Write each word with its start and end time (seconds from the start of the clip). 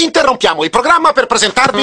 Interrompiamo 0.00 0.62
il 0.62 0.70
programma 0.70 1.12
per 1.12 1.26
presentarvi... 1.26 1.82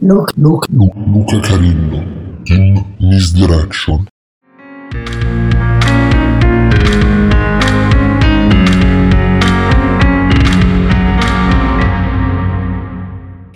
Look, 0.00 0.32
look. 0.36 0.66
Luca 0.68 1.40
Carillo 1.40 2.02
in 2.44 2.94
Misdirection. 3.00 4.06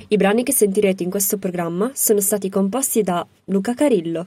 I 0.09 0.17
brani 0.17 0.43
che 0.43 0.53
sentirete 0.53 1.03
in 1.03 1.09
questo 1.11 1.39
programma 1.39 1.91
sono 1.95 2.21
stati 2.21 2.51
composti 2.51 3.03
da 3.03 3.27
Luca 3.47 3.73
Carillo. 3.73 4.27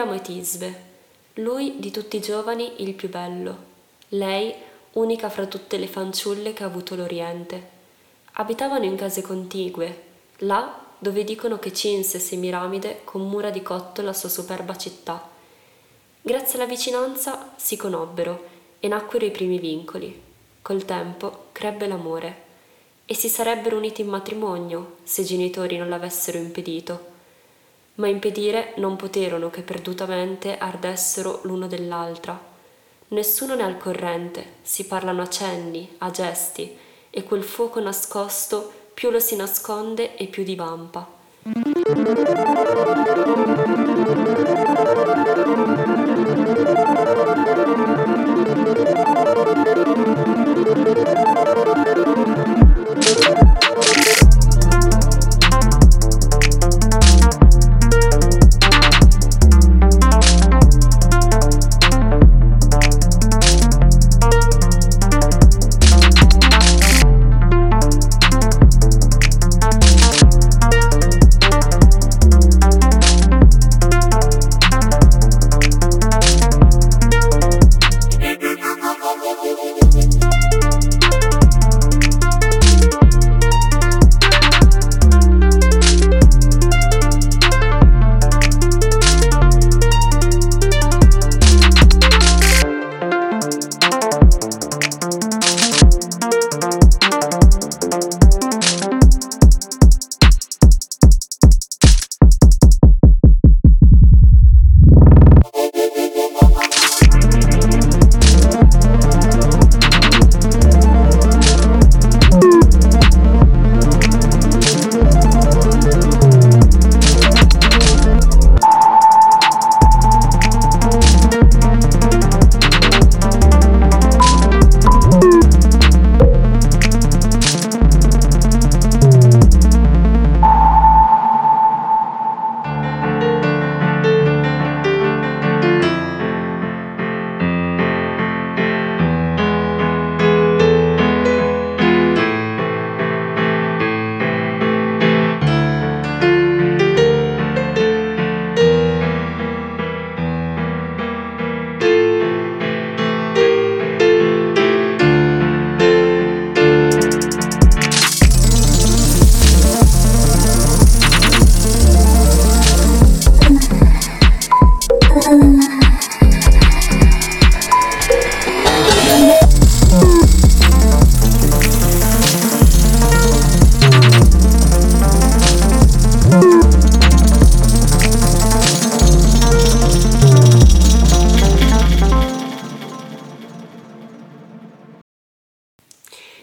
Piramo 0.00 0.16
e 0.16 0.22
Tisbe. 0.22 0.82
Lui 1.34 1.74
di 1.78 1.90
tutti 1.90 2.16
i 2.16 2.22
giovani 2.22 2.82
il 2.82 2.94
più 2.94 3.10
bello. 3.10 3.56
Lei 4.08 4.50
unica 4.92 5.28
fra 5.28 5.44
tutte 5.44 5.76
le 5.76 5.88
fanciulle 5.88 6.54
che 6.54 6.62
ha 6.62 6.66
avuto 6.66 6.94
l'Oriente. 6.94 7.68
Abitavano 8.32 8.86
in 8.86 8.96
case 8.96 9.20
contigue, 9.20 10.04
là 10.38 10.86
dove 10.96 11.22
dicono 11.22 11.58
che 11.58 11.74
cinse 11.74 12.18
Semiramide 12.18 13.02
con 13.04 13.28
mura 13.28 13.50
di 13.50 13.60
cotto 13.60 14.00
la 14.00 14.14
sua 14.14 14.30
superba 14.30 14.74
città. 14.74 15.28
Grazie 16.22 16.58
alla 16.58 16.66
vicinanza 16.66 17.52
si 17.56 17.76
conobbero 17.76 18.44
e 18.80 18.88
nacquero 18.88 19.26
i 19.26 19.30
primi 19.30 19.58
vincoli. 19.58 20.18
Col 20.62 20.86
tempo 20.86 21.48
crebbe 21.52 21.86
l'amore 21.86 22.44
e 23.04 23.14
si 23.14 23.28
sarebbero 23.28 23.76
uniti 23.76 24.00
in 24.00 24.08
matrimonio 24.08 24.96
se 25.02 25.20
i 25.20 25.26
genitori 25.26 25.76
non 25.76 25.90
l'avessero 25.90 26.38
impedito 26.38 27.09
ma 27.96 28.08
impedire 28.08 28.74
non 28.76 28.96
poterono 28.96 29.50
che 29.50 29.62
perdutamente 29.62 30.56
ardessero 30.56 31.40
l'uno 31.42 31.66
dell'altra. 31.66 32.38
Nessuno 33.08 33.54
ne 33.54 33.62
è 33.62 33.64
al 33.64 33.76
corrente, 33.76 34.54
si 34.62 34.86
parlano 34.86 35.22
a 35.22 35.28
cenni, 35.28 35.96
a 35.98 36.10
gesti, 36.10 36.76
e 37.10 37.24
quel 37.24 37.42
fuoco 37.42 37.80
nascosto 37.80 38.72
più 38.94 39.10
lo 39.10 39.18
si 39.18 39.34
nasconde 39.34 40.16
e 40.16 40.26
più 40.26 40.44
divampa. 40.44 41.18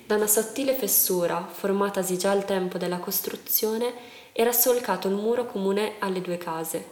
Da 0.07 0.15
una 0.15 0.25
sottile 0.25 0.74
fessura, 0.74 1.45
formatasi 1.51 2.18
già 2.18 2.31
al 2.31 2.45
tempo 2.45 2.77
della 2.77 2.98
costruzione, 2.98 3.94
era 4.31 4.54
solcato 4.54 5.09
il 5.09 5.15
muro 5.15 5.45
comune 5.45 5.95
alle 6.00 6.21
due 6.21 6.38
case. 6.38 6.86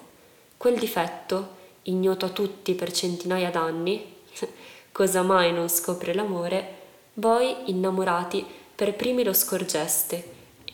Quel 0.57 0.77
difetto, 0.77 1.47
ignoto 1.83 2.25
a 2.25 2.29
tutti 2.31 2.73
per 2.73 2.91
centinaia 2.91 3.49
d'anni, 3.51 4.15
cosa 4.91 5.21
mai 5.21 5.53
non 5.53 5.69
scopre 5.69 6.13
l'amore, 6.13 6.79
voi, 7.13 7.55
innamorati, 7.67 8.45
per 8.75 8.95
primi 8.95 9.23
lo 9.23 9.31
scorgeste 9.31 10.33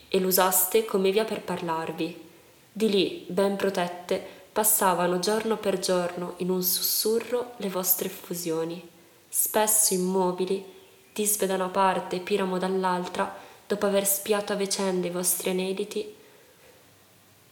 e 0.10 0.20
l'usaste 0.20 0.84
come 0.84 1.12
via 1.12 1.26
per 1.26 1.44
parlarvi. 1.44 2.30
Di 2.72 2.90
lì, 2.90 3.24
ben 3.28 3.56
protette, 3.56 4.20
passavano 4.52 5.20
giorno 5.20 5.58
per 5.58 5.78
giorno 5.78 6.34
in 6.38 6.50
un 6.50 6.64
sussurro 6.64 7.52
le 7.58 7.70
vostre 7.70 8.08
effusioni, 8.08 8.84
spesso 9.30 9.94
immobili, 9.94 10.80
Tisbe 11.14 11.46
da 11.46 11.56
una 11.56 11.68
parte 11.68 12.18
e 12.18 12.20
Piramo 12.20 12.58
dall'altra, 12.58 13.36
dopo 13.68 13.86
aver 13.86 14.06
spiato 14.06 14.54
a 14.54 14.56
vicenda 14.56 15.08
i 15.08 15.12
vostri 15.12 15.50
aneliti. 15.50 16.16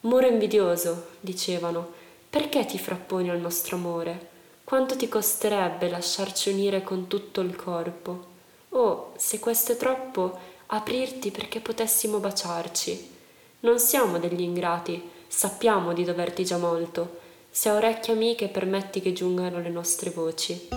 Muro 0.02 0.28
invidioso, 0.28 1.08
dicevano, 1.20 1.92
perché 2.30 2.66
ti 2.66 2.80
frapponi 2.80 3.30
al 3.30 3.40
nostro 3.40 3.76
amore? 3.76 4.28
Quanto 4.64 4.96
ti 4.96 5.10
costerebbe 5.10 5.90
lasciarci 5.90 6.52
unire 6.52 6.84
con 6.84 7.08
tutto 7.08 7.42
il 7.42 7.56
corpo? 7.56 8.28
Oh, 8.70 9.14
se 9.18 9.40
questo 9.40 9.74
è 9.74 9.78
troppo, 9.78 10.38
aprirti 10.68 11.32
perché 11.32 11.60
potessimo 11.60 12.20
baciarci. 12.20 13.18
Non 13.62 13.78
siamo 13.80 14.20
degli 14.20 14.42
ingrati, 14.42 15.10
sappiamo 15.28 15.92
di 15.92 16.06
doverti 16.06 16.46
già 16.46 16.58
molto. 16.58 17.18
Se 17.50 17.68
a 17.68 17.74
orecchie 17.74 18.14
amiche 18.14 18.48
permetti 18.48 19.02
che 19.02 19.12
giungano 19.12 19.60
le 19.60 19.70
nostre 19.70 20.12
voci. 20.12 20.68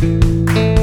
Música 0.00 0.77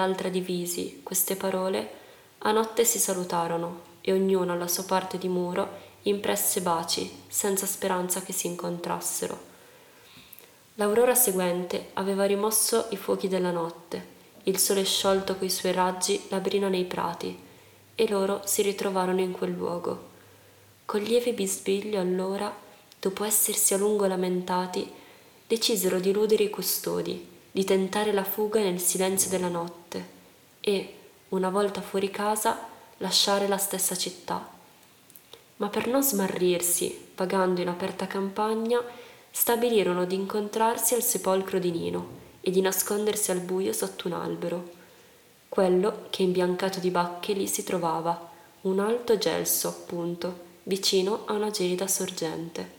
dall'altra 0.00 0.30
divisi, 0.30 1.00
queste 1.02 1.36
parole, 1.36 1.98
a 2.38 2.52
notte 2.52 2.86
si 2.86 2.98
salutarono 2.98 3.88
e 4.00 4.12
ognuno 4.12 4.52
alla 4.52 4.66
sua 4.66 4.84
parte 4.84 5.18
di 5.18 5.28
muro 5.28 5.88
impresse 6.02 6.62
baci, 6.62 7.24
senza 7.28 7.66
speranza 7.66 8.22
che 8.22 8.32
si 8.32 8.46
incontrassero. 8.46 9.48
L'aurora 10.76 11.14
seguente 11.14 11.90
aveva 11.94 12.24
rimosso 12.24 12.86
i 12.90 12.96
fuochi 12.96 13.28
della 13.28 13.50
notte, 13.50 14.18
il 14.44 14.56
sole 14.56 14.84
sciolto 14.84 15.36
coi 15.36 15.50
suoi 15.50 15.72
raggi 15.72 16.18
la 16.28 16.40
brina 16.40 16.68
nei 16.68 16.84
prati, 16.86 17.38
e 17.94 18.08
loro 18.08 18.40
si 18.46 18.62
ritrovarono 18.62 19.20
in 19.20 19.32
quel 19.32 19.50
luogo. 19.50 20.08
Con 20.86 21.02
lieve 21.02 21.34
bisbiglio 21.34 22.00
allora, 22.00 22.50
dopo 22.98 23.24
essersi 23.24 23.74
a 23.74 23.76
lungo 23.76 24.06
lamentati, 24.06 24.90
decisero 25.46 26.00
di 26.00 26.08
eludere 26.08 26.44
i 26.44 26.50
custodi, 26.50 27.28
di 27.50 27.64
tentare 27.64 28.12
la 28.14 28.24
fuga 28.24 28.60
nel 28.60 28.80
silenzio 28.80 29.28
della 29.28 29.48
notte 29.48 29.79
e, 30.60 30.94
una 31.30 31.48
volta 31.48 31.80
fuori 31.80 32.10
casa, 32.10 32.68
lasciare 32.98 33.48
la 33.48 33.56
stessa 33.56 33.96
città. 33.96 34.48
Ma 35.56 35.68
per 35.68 35.86
non 35.86 36.02
smarrirsi, 36.02 37.12
vagando 37.16 37.60
in 37.60 37.68
aperta 37.68 38.06
campagna, 38.06 38.82
stabilirono 39.30 40.04
di 40.04 40.14
incontrarsi 40.14 40.94
al 40.94 41.02
sepolcro 41.02 41.58
di 41.58 41.70
Nino 41.70 42.18
e 42.40 42.50
di 42.50 42.60
nascondersi 42.60 43.30
al 43.30 43.40
buio 43.40 43.72
sotto 43.72 44.08
un 44.08 44.14
albero. 44.14 44.70
Quello 45.48 46.06
che 46.10 46.22
imbiancato 46.22 46.80
di 46.80 46.90
bacche 46.90 47.32
lì 47.32 47.46
si 47.46 47.64
trovava, 47.64 48.28
un 48.62 48.78
alto 48.78 49.18
gelso, 49.18 49.68
appunto, 49.68 50.48
vicino 50.64 51.22
a 51.26 51.32
una 51.32 51.50
gelida 51.50 51.86
sorgente. 51.86 52.78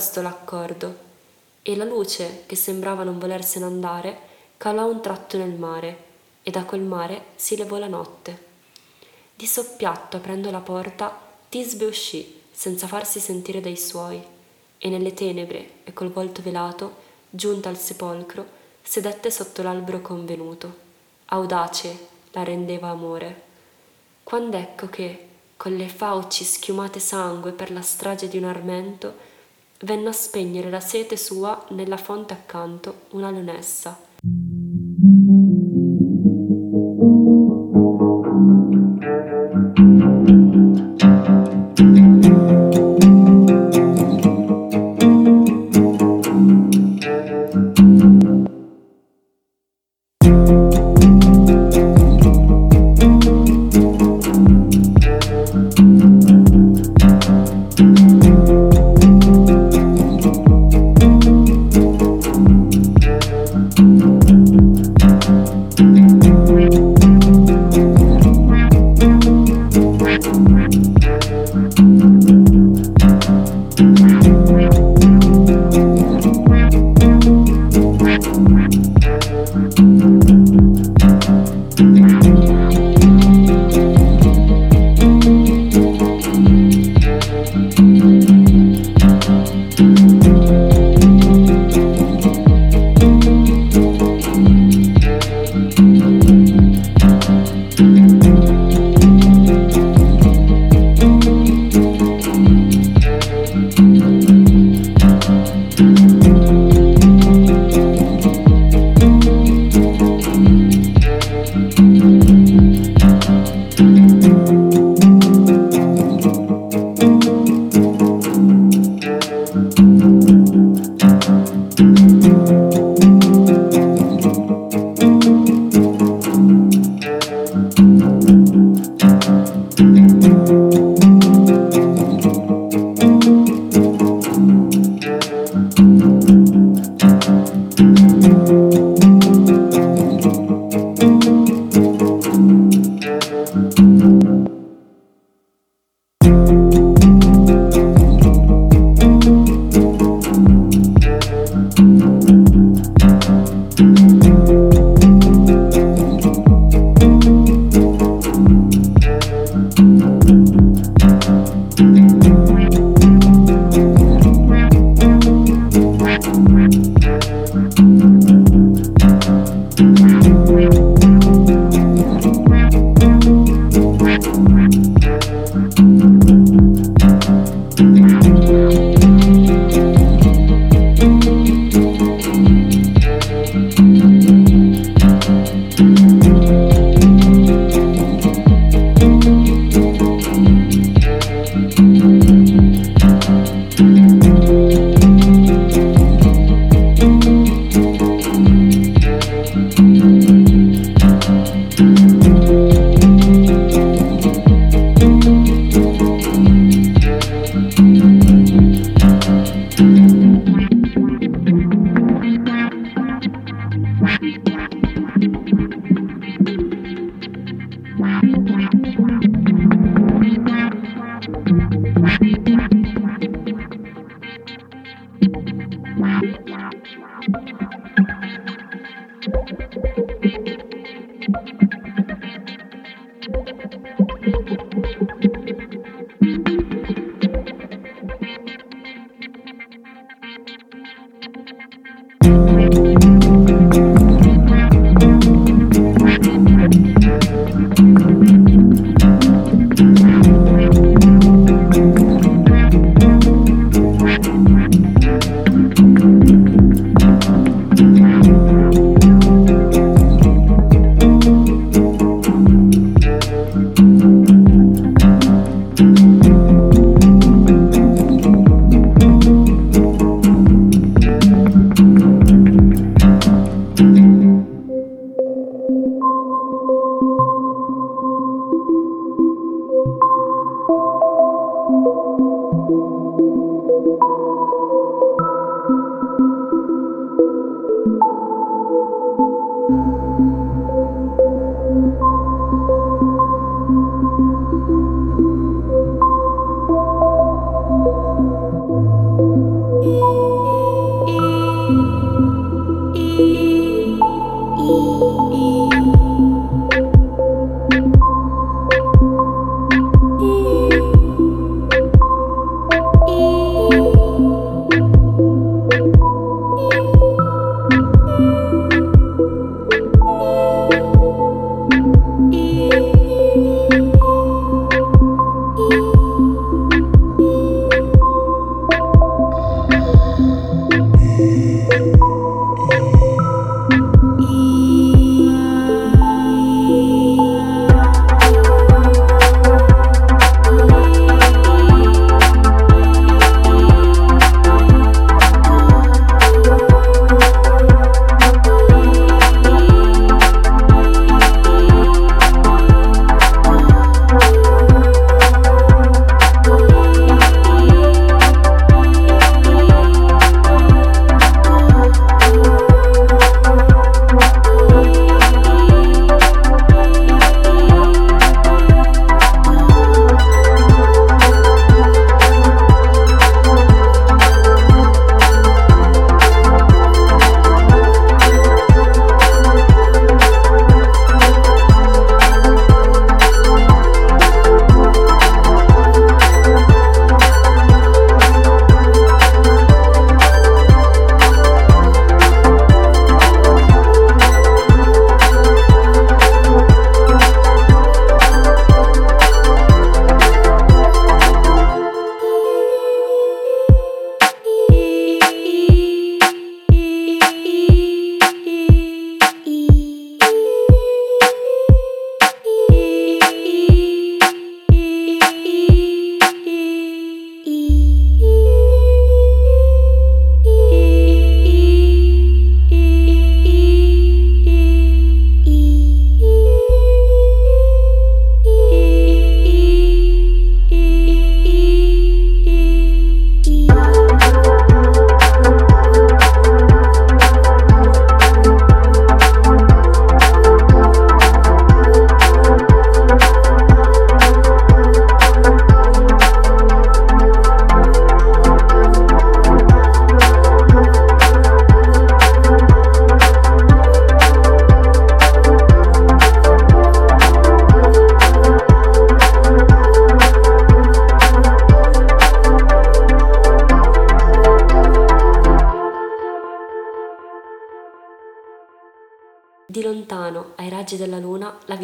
Questo 0.00 0.22
l'accordo, 0.22 0.96
e 1.60 1.76
la 1.76 1.84
luce, 1.84 2.44
che 2.46 2.56
sembrava 2.56 3.04
non 3.04 3.18
volersene 3.18 3.66
andare, 3.66 4.18
calò 4.56 4.86
un 4.86 5.02
tratto 5.02 5.36
nel 5.36 5.50
mare, 5.52 6.04
e 6.42 6.50
da 6.50 6.64
quel 6.64 6.80
mare 6.80 7.24
si 7.36 7.54
levò 7.54 7.76
la 7.76 7.86
notte. 7.86 8.44
Di 9.34 9.44
soppiatto, 9.44 10.16
aprendo 10.16 10.50
la 10.50 10.60
porta, 10.60 11.20
Tisbe 11.50 11.84
uscì, 11.84 12.40
senza 12.50 12.86
farsi 12.86 13.20
sentire 13.20 13.60
dai 13.60 13.76
suoi, 13.76 14.18
e 14.78 14.88
nelle 14.88 15.12
tenebre 15.12 15.70
e 15.84 15.92
col 15.92 16.10
volto 16.10 16.40
velato, 16.40 16.94
giunta 17.28 17.68
al 17.68 17.76
sepolcro, 17.76 18.46
sedette 18.80 19.30
sotto 19.30 19.62
l'albero 19.62 20.00
convenuto. 20.00 20.74
Audace 21.26 22.06
la 22.30 22.42
rendeva 22.42 22.88
amore. 22.88 23.42
Quand'ecco 24.24 24.86
che, 24.86 25.26
con 25.58 25.76
le 25.76 25.88
fauci 25.88 26.42
schiumate 26.42 27.00
sangue 27.00 27.52
per 27.52 27.70
la 27.70 27.82
strage 27.82 28.28
di 28.28 28.38
un 28.38 28.44
armento, 28.44 29.28
venne 29.80 30.08
a 30.08 30.12
spegnere 30.12 30.70
la 30.70 30.80
sete 30.80 31.16
sua 31.16 31.64
nella 31.70 31.96
fonte 31.96 32.34
accanto 32.34 33.02
una 33.10 33.30
leonessa. 33.30 34.08
thank 39.76 40.19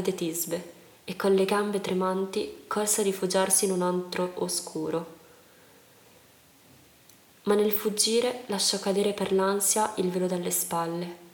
vide 0.07 0.14
Tisbe 0.14 0.73
e 1.05 1.16
con 1.16 1.35
le 1.35 1.45
gambe 1.45 1.81
tremanti 1.81 2.64
corse 2.66 3.01
a 3.01 3.05
rifugiarsi 3.05 3.64
in 3.64 3.73
un 3.73 3.83
antro 3.83 4.33
oscuro. 4.37 5.14
Ma 7.45 7.55
nel 7.55 7.73
fuggire 7.73 8.42
lasciò 8.47 8.79
cadere 8.79 9.12
per 9.12 9.33
l'ansia 9.33 9.92
il 9.97 10.11
velo 10.11 10.27
dalle 10.27 10.51
spalle. 10.51 11.25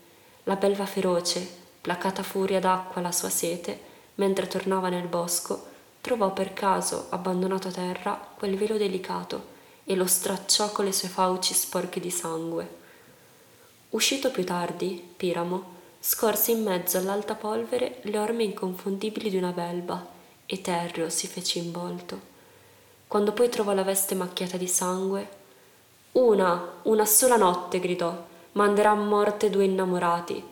La 0.44 0.56
belva 0.56 0.86
feroce, 0.86 1.46
placata 1.80 2.22
furia 2.22 2.60
d'acqua 2.60 3.00
la 3.00 3.12
sua 3.12 3.30
sete, 3.30 3.90
mentre 4.16 4.46
tornava 4.46 4.88
nel 4.88 5.06
bosco, 5.06 5.70
trovò 6.00 6.32
per 6.32 6.52
caso 6.52 7.06
abbandonato 7.10 7.68
a 7.68 7.72
terra 7.72 8.34
quel 8.36 8.56
velo 8.56 8.76
delicato 8.76 9.50
e 9.84 9.94
lo 9.94 10.06
stracciò 10.06 10.70
con 10.70 10.84
le 10.84 10.92
sue 10.92 11.08
fauci 11.08 11.54
sporche 11.54 11.98
di 11.98 12.10
sangue. 12.10 12.80
Uscito 13.90 14.30
più 14.30 14.44
tardi, 14.44 15.12
Piramo 15.16 15.71
scorse 16.04 16.50
in 16.50 16.64
mezzo 16.64 16.98
all'alta 16.98 17.36
polvere 17.36 17.98
le 18.02 18.18
orme 18.18 18.42
inconfondibili 18.42 19.30
di 19.30 19.36
una 19.36 19.52
belva 19.52 20.04
e 20.46 20.60
terreo 20.60 21.08
si 21.08 21.28
fece 21.28 21.60
in 21.60 21.70
volto. 21.70 22.20
Quando 23.06 23.30
poi 23.30 23.48
trovò 23.48 23.72
la 23.72 23.84
veste 23.84 24.16
macchiata 24.16 24.56
di 24.56 24.66
sangue, 24.66 25.28
una, 26.12 26.80
una 26.82 27.04
sola 27.04 27.36
notte, 27.36 27.78
gridò, 27.78 28.20
manderà 28.52 28.90
a 28.90 28.96
morte 28.96 29.48
due 29.48 29.62
innamorati. 29.62 30.42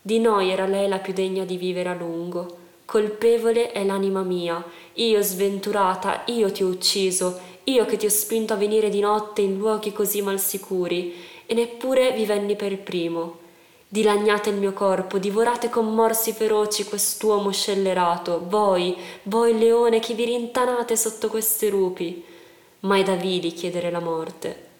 Di 0.00 0.20
noi 0.20 0.50
era 0.50 0.66
lei 0.66 0.88
la 0.88 0.98
più 0.98 1.12
degna 1.12 1.44
di 1.44 1.56
vivere 1.56 1.88
a 1.88 1.94
lungo. 1.94 2.58
Colpevole 2.84 3.72
è 3.72 3.84
l'anima 3.84 4.22
mia, 4.22 4.64
io 4.94 5.20
sventurata, 5.20 6.22
io 6.26 6.52
ti 6.52 6.62
ho 6.62 6.68
ucciso, 6.68 7.40
io 7.64 7.84
che 7.86 7.96
ti 7.96 8.06
ho 8.06 8.10
spinto 8.10 8.52
a 8.52 8.56
venire 8.56 8.88
di 8.88 9.00
notte 9.00 9.40
in 9.40 9.56
luoghi 9.56 9.92
così 9.92 10.22
malsicuri, 10.22 11.12
e 11.44 11.54
neppure 11.54 12.12
vi 12.12 12.24
venni 12.24 12.54
per 12.54 12.78
primo. 12.78 13.41
Dilagnate 13.92 14.48
il 14.48 14.56
mio 14.56 14.72
corpo, 14.72 15.18
divorate 15.18 15.68
con 15.68 15.94
morsi 15.94 16.32
feroci 16.32 16.84
quest'uomo 16.84 17.52
scellerato, 17.52 18.42
voi, 18.48 18.96
voi 19.24 19.58
leone 19.58 20.00
che 20.00 20.14
vi 20.14 20.24
rintanate 20.24 20.96
sotto 20.96 21.28
queste 21.28 21.68
rupi. 21.68 22.24
Mai 22.80 23.02
da 23.02 23.16
vili 23.16 23.52
chiedere 23.52 23.90
la 23.90 24.00
morte. 24.00 24.71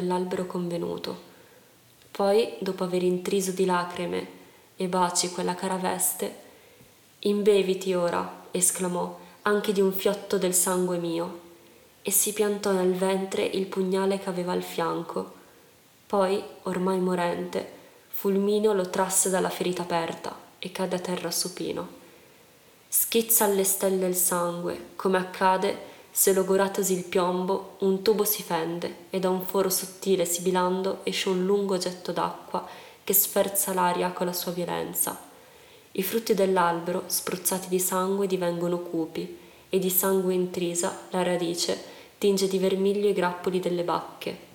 Dell'albero 0.00 0.46
convenuto. 0.46 1.28
Poi, 2.10 2.54
dopo 2.58 2.84
aver 2.84 3.02
intriso 3.02 3.52
di 3.52 3.64
lacrime 3.64 4.38
e 4.76 4.88
baci 4.88 5.30
quella 5.30 5.54
cara 5.54 5.76
veste, 5.76 6.48
Imbeviti 7.22 7.92
ora, 7.92 8.46
esclamò, 8.50 9.18
anche 9.42 9.72
di 9.72 9.82
un 9.82 9.92
fiotto 9.92 10.38
del 10.38 10.54
sangue 10.54 10.96
mio, 10.96 11.40
e 12.00 12.10
si 12.10 12.32
piantò 12.32 12.72
nel 12.72 12.94
ventre 12.94 13.44
il 13.44 13.66
pugnale 13.66 14.18
che 14.18 14.30
aveva 14.30 14.52
al 14.52 14.62
fianco. 14.62 15.32
Poi, 16.06 16.42
ormai 16.62 16.98
morente, 16.98 17.78
Fulmineo 18.08 18.72
lo 18.72 18.88
trasse 18.88 19.28
dalla 19.28 19.50
ferita 19.50 19.82
aperta 19.82 20.34
e 20.58 20.72
cadde 20.72 20.96
a 20.96 21.00
terra 21.00 21.30
supino. 21.30 21.88
Schizza 22.88 23.44
alle 23.44 23.64
stelle 23.64 24.06
il 24.06 24.16
sangue, 24.16 24.92
come 24.96 25.18
accade 25.18 25.88
se 26.10 26.32
logoratosi 26.32 26.92
il 26.92 27.04
piombo, 27.04 27.76
un 27.80 28.02
tubo 28.02 28.24
si 28.24 28.42
fende 28.42 29.06
e 29.10 29.20
da 29.20 29.30
un 29.30 29.42
foro 29.42 29.70
sottile 29.70 30.24
sibilando 30.24 31.00
esce 31.04 31.28
un 31.28 31.44
lungo 31.44 31.78
getto 31.78 32.12
d'acqua 32.12 32.66
che 33.02 33.12
sferza 33.12 33.72
l'aria 33.72 34.10
con 34.10 34.26
la 34.26 34.32
sua 34.32 34.52
violenza. 34.52 35.18
I 35.92 36.02
frutti 36.02 36.34
dell'albero, 36.34 37.04
spruzzati 37.06 37.68
di 37.68 37.78
sangue, 37.78 38.26
divengono 38.26 38.78
cupi 38.80 39.38
e 39.68 39.78
di 39.78 39.90
sangue 39.90 40.34
intrisa 40.34 41.02
la 41.10 41.22
radice 41.22 41.98
tinge 42.18 42.48
di 42.48 42.58
vermiglio 42.58 43.08
i 43.08 43.14
grappoli 43.14 43.60
delle 43.60 43.82
bacche 43.82 44.49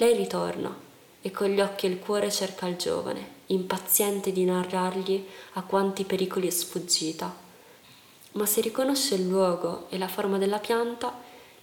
Lei 0.00 0.16
ritorna 0.16 0.74
e 1.20 1.30
con 1.30 1.48
gli 1.48 1.60
occhi 1.60 1.84
e 1.84 1.90
il 1.90 1.98
cuore 1.98 2.30
cerca 2.30 2.66
il 2.66 2.76
giovane, 2.76 3.38
impaziente 3.48 4.32
di 4.32 4.46
narrargli 4.46 5.26
a 5.54 5.62
quanti 5.62 6.04
pericoli 6.04 6.46
è 6.46 6.50
sfuggita. 6.50 7.36
Ma 8.32 8.46
se 8.46 8.62
riconosce 8.62 9.16
il 9.16 9.28
luogo 9.28 9.88
e 9.90 9.98
la 9.98 10.08
forma 10.08 10.38
della 10.38 10.58
pianta, 10.58 11.12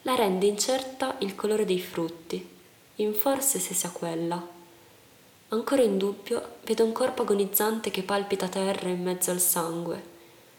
la 0.04 0.14
rende 0.14 0.46
incerta 0.46 1.16
il 1.20 1.34
colore 1.34 1.66
dei 1.66 1.80
frutti, 1.80 2.48
in 2.98 3.16
forse 3.16 3.58
se 3.58 3.74
sia 3.74 3.90
quella. 3.90 4.48
Ancora 5.50 5.82
in 5.82 5.98
dubbio, 5.98 6.58
vede 6.64 6.84
un 6.84 6.92
corpo 6.92 7.24
agonizzante 7.24 7.90
che 7.90 8.04
palpita 8.04 8.48
terra 8.48 8.90
in 8.90 9.02
mezzo 9.02 9.32
al 9.32 9.40
sangue. 9.40 10.16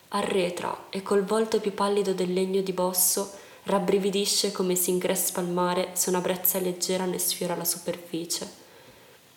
Arretra 0.09 0.87
e 0.91 1.03
col 1.03 1.23
volto 1.23 1.61
più 1.61 1.73
pallido 1.73 2.13
del 2.13 2.33
legno 2.33 2.61
di 2.61 2.73
bosso 2.73 3.47
rabbrividisce 3.69 4.51
come 4.51 4.75
si 4.75 4.91
increspa 4.91 5.41
il 5.41 5.49
mare 5.49 5.91
se 5.93 6.09
una 6.09 6.21
brezza 6.21 6.59
leggera 6.59 7.05
ne 7.05 7.19
sfiora 7.19 7.55
la 7.55 7.65
superficie. 7.65 8.51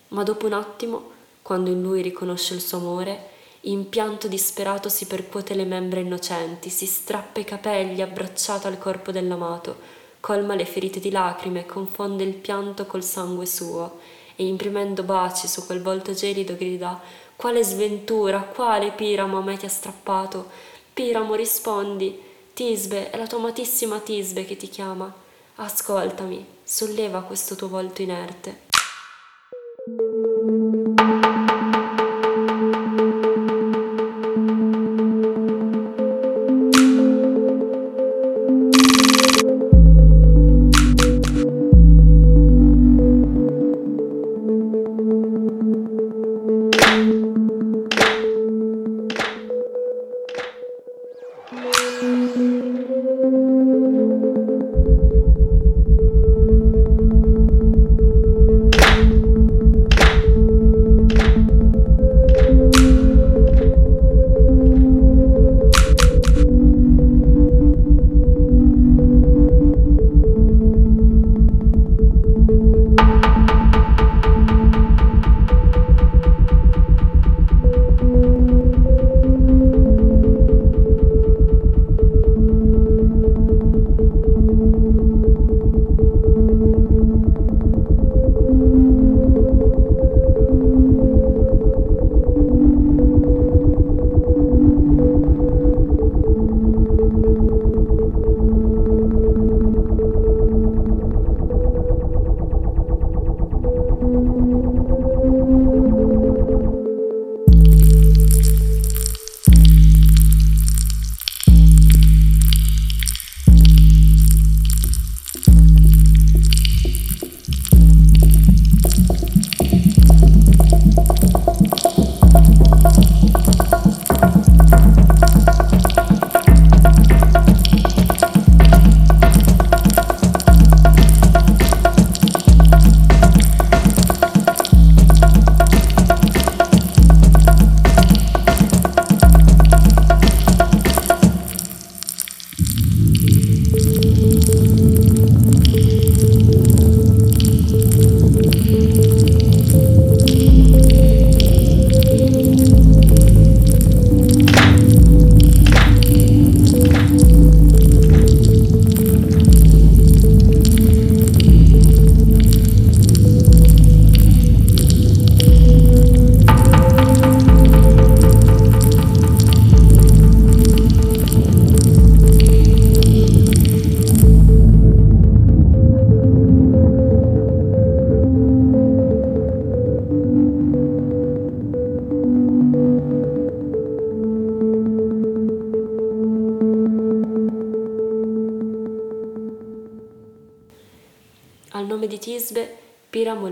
Ma 0.10 0.24
dopo 0.24 0.46
un 0.46 0.54
attimo, 0.54 1.12
quando 1.42 1.70
in 1.70 1.82
lui 1.82 2.02
riconosce 2.02 2.54
il 2.54 2.62
suo 2.62 2.78
amore, 2.78 3.30
in 3.62 3.90
pianto 3.90 4.28
disperato 4.28 4.90
si 4.90 5.06
percuote 5.06 5.54
le 5.54 5.66
membra 5.66 6.00
innocenti, 6.00 6.70
si 6.70 6.86
strappa 6.86 7.40
i 7.40 7.46
capelli 7.46 8.02
abbracciato 8.02 8.68
al 8.68 8.78
corpo 8.78 9.12
dell'amato, 9.12 10.00
colma 10.20 10.56
le 10.56 10.66
ferite 10.66 11.00
di 11.00 11.12
lacrime, 11.12 11.66
confonde 11.66 12.24
il 12.24 12.34
pianto 12.34 12.86
col 12.86 13.04
sangue 13.04 13.46
suo 13.46 14.00
e 14.36 14.46
imprimendo 14.46 15.04
baci 15.04 15.48
su 15.48 15.66
quel 15.66 15.82
volto 15.82 16.14
gelido 16.14 16.56
grida 16.56 17.00
quale 17.42 17.64
sventura, 17.64 18.42
quale 18.42 18.92
Piramo 18.92 19.40
a 19.40 19.42
me 19.42 19.58
ti 19.58 19.66
ha 19.66 19.70
strappato? 19.70 20.48
Piramo 20.94 21.34
rispondi, 21.34 22.22
Tisbe, 22.62 23.10
è 23.10 23.18
la 23.18 23.26
tua 23.26 23.40
amatissima 23.40 24.00
Tisbe 24.02 24.46
che 24.46 24.56
ti 24.56 24.70
chiama. 24.70 25.12
Ascoltami, 25.56 26.46
solleva 26.64 27.24
questo 27.24 27.56
tuo 27.56 27.68
volto 27.68 28.04
inerte. 28.04 28.70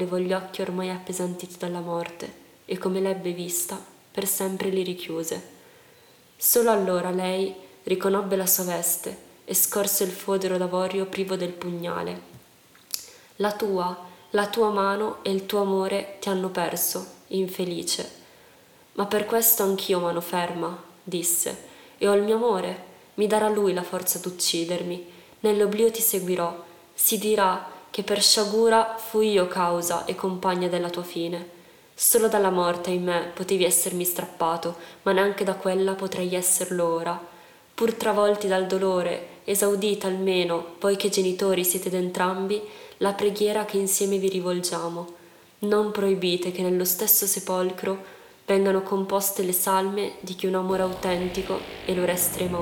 Levò 0.10 0.24
gli 0.24 0.34
occhi 0.34 0.64
ormai 0.64 0.90
appesantiti 0.90 1.58
dalla 1.60 1.82
morte 1.82 2.34
e 2.66 2.80
come 2.80 3.00
l'ebbe 3.00 3.32
vista, 3.32 3.80
per 4.12 4.26
sempre 4.26 4.70
li 4.70 4.82
richiuse. 4.82 5.58
Solo 6.36 6.72
allora 6.72 7.12
lei 7.12 7.54
riconobbe 7.84 8.36
la 8.36 8.48
sua 8.48 8.64
veste 8.64 9.16
e 9.46 9.54
scorse 9.54 10.04
il 10.06 10.10
fodero 10.10 10.58
d'avorio 10.58 11.06
privo 11.06 11.36
del 11.36 11.52
pugnale. 11.52 12.22
La 13.36 13.52
tua, 13.52 14.04
la 14.32 14.48
tua 14.48 14.72
mano 14.72 15.20
e 15.22 15.30
il 15.30 15.46
tuo 15.46 15.62
amore 15.62 16.18
ti 16.20 16.30
hanno 16.30 16.50
perso, 16.50 17.06
infelice. 17.28 18.10
Ma 18.94 19.06
per 19.06 19.28
questo 19.28 19.62
anch'io 19.62 20.00
mano 20.00 20.22
ferma, 20.22 20.76
disse, 21.04 21.68
e 22.00 22.08
ho 22.08 22.16
il 22.16 22.24
mio 22.24 22.38
amore, 22.38 22.86
mi 23.16 23.28
darà 23.28 23.48
lui 23.48 23.74
la 23.74 23.84
forza 23.84 24.18
d'uccidermi, 24.18 25.12
nell'oblio 25.42 25.92
ti 25.92 26.02
seguirò, 26.02 26.66
si 26.96 27.20
dirà 27.20 27.78
che 27.92 28.04
per 28.04 28.22
sciagura 28.22 28.96
fui 28.98 29.32
io 29.32 29.48
causa 29.48 30.06
e 30.06 30.16
compagna 30.16 30.68
della 30.68 30.90
tua 30.90 31.04
fine. 31.04 31.58
Solo 31.94 32.28
dalla 32.28 32.50
morte, 32.50 32.92
in 32.92 33.04
me, 33.04 33.32
potevi 33.34 33.66
essermi 33.66 34.06
strappato, 34.06 34.76
ma 35.04 35.12
neanche 35.12 35.44
da 35.44 35.56
quella 35.56 35.94
potrei 35.94 36.34
esserlo 36.34 36.86
ora. 36.88 37.20
Pur 37.74 37.94
travolti 37.94 38.48
dal 38.48 38.68
dolore, 38.68 39.42
esaudita 39.44 40.08
almeno, 40.08 40.76
voi 40.80 40.96
che 40.96 41.10
genitori 41.10 41.64
siete 41.64 41.90
d'entrambi, 41.90 42.62
la 42.98 43.14
preghiera 43.14 43.66
che 43.66 43.78
insieme 43.78 44.18
vi 44.18 44.30
rivolgiamo. 44.30 45.16
Non 45.60 45.92
proibite 45.92 46.52
che 46.52 46.62
nello 46.62 46.86
stesso 46.86 47.26
sepolcro 47.26 48.18
vengano 48.46 48.82
composte 48.82 49.44
le 49.44 49.54
salme 49.54 50.14
di 50.22 50.36
chi 50.36 50.46
un 50.46 50.56
amore 50.56 50.84
autentico 50.84 51.60
e 51.86 51.94
l'ora 51.94 52.14
estrema 52.14 52.60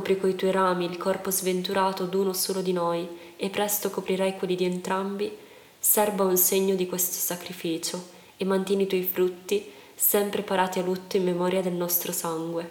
copri 0.00 0.18
coi 0.18 0.34
tuoi 0.34 0.50
rami 0.50 0.86
il 0.86 0.96
corpo 0.96 1.30
sventurato 1.30 2.04
d'uno 2.06 2.32
solo 2.32 2.62
di 2.62 2.72
noi, 2.72 3.06
e 3.36 3.50
presto 3.50 3.90
coprirai 3.90 4.38
quelli 4.38 4.56
di 4.56 4.64
entrambi, 4.64 5.30
serba 5.78 6.24
un 6.24 6.38
segno 6.38 6.74
di 6.74 6.86
questo 6.86 7.16
sacrificio, 7.16 8.02
e 8.38 8.46
mantieni 8.46 8.84
i 8.84 8.86
tuoi 8.86 9.02
frutti 9.02 9.70
sempre 9.94 10.40
parati 10.40 10.78
a 10.78 10.82
lutto 10.82 11.18
in 11.18 11.24
memoria 11.24 11.60
del 11.60 11.74
nostro 11.74 12.12
sangue. 12.12 12.70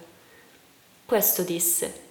Questo 1.06 1.44
disse, 1.44 2.08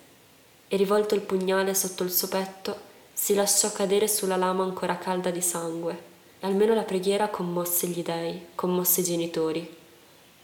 e 0.68 0.76
rivolto 0.76 1.16
il 1.16 1.22
pugnale 1.22 1.74
sotto 1.74 2.04
il 2.04 2.12
suo 2.12 2.28
petto, 2.28 2.86
si 3.12 3.34
lasciò 3.34 3.72
cadere 3.72 4.06
sulla 4.06 4.36
lama 4.36 4.62
ancora 4.62 4.98
calda 4.98 5.30
di 5.30 5.40
sangue. 5.40 6.06
Almeno 6.40 6.74
la 6.74 6.84
preghiera 6.84 7.26
commosse 7.26 7.88
gli 7.88 8.04
dei, 8.04 8.40
commosse 8.54 9.00
i 9.00 9.04
genitori. 9.04 9.76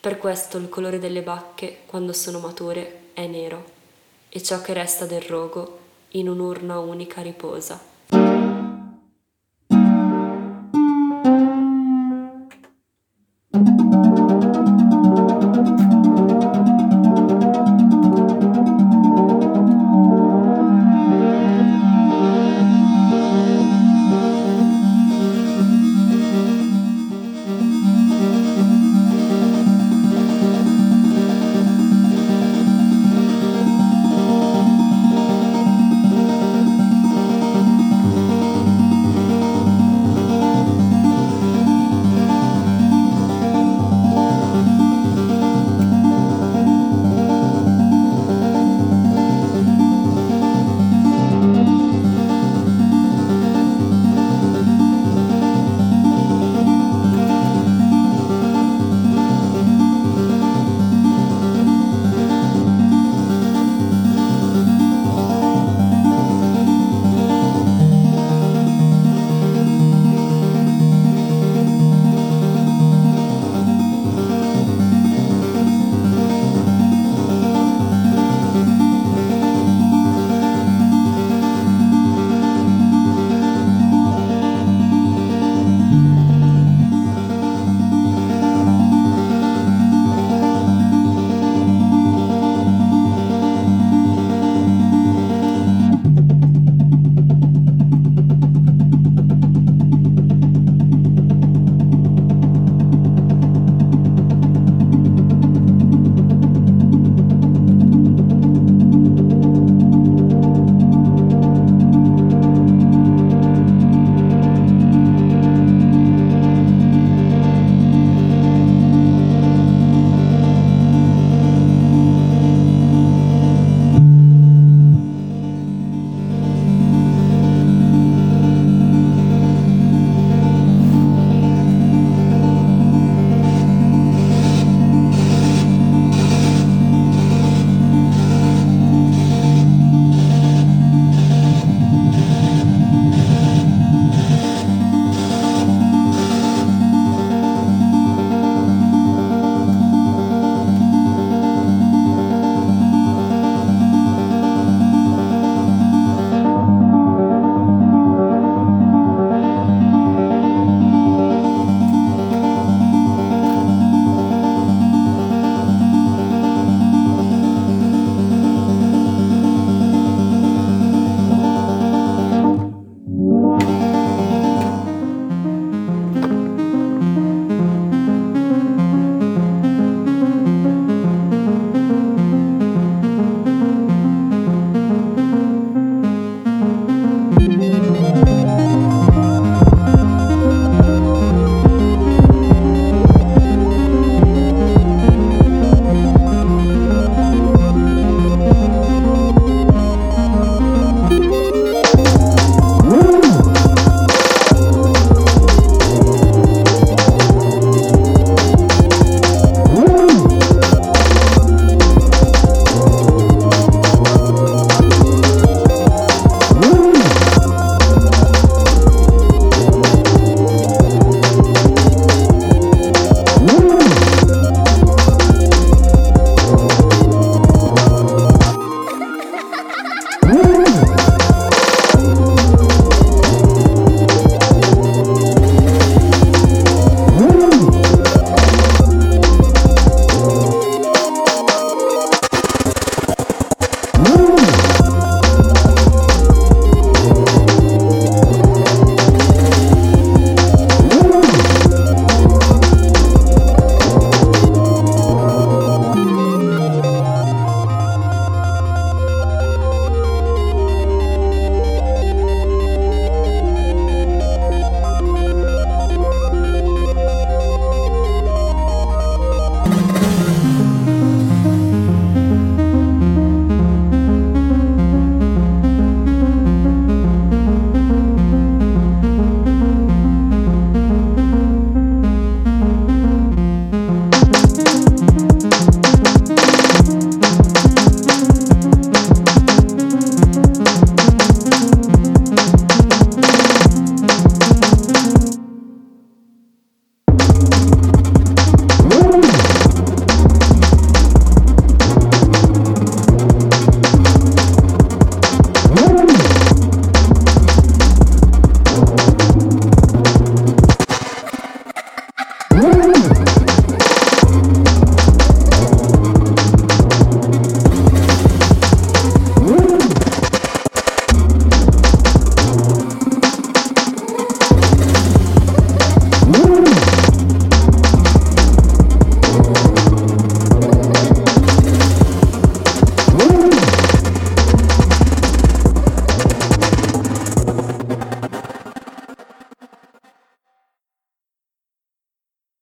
Per 0.00 0.18
questo 0.18 0.56
il 0.56 0.68
colore 0.68 0.98
delle 0.98 1.22
bacche, 1.22 1.82
quando 1.86 2.12
sono 2.12 2.40
mature, 2.40 3.02
è 3.12 3.28
nero, 3.28 3.73
e 4.36 4.42
ciò 4.42 4.60
che 4.60 4.72
resta 4.72 5.06
del 5.06 5.22
rogo 5.22 5.78
in 6.08 6.28
un'urna 6.28 6.80
unica 6.80 7.22
riposa. 7.22 7.93